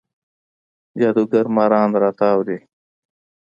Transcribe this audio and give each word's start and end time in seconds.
جادوګر 0.99 1.45
ماران 1.55 1.89
راتاو 2.01 2.39
دی 2.47 2.57